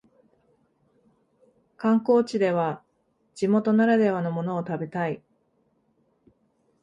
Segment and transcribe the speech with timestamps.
[1.77, 2.81] 観光地では
[3.35, 5.21] 地元ならではのものを食べたい